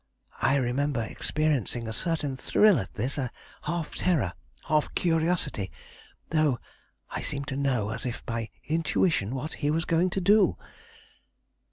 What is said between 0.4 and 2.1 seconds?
I remember experiencing a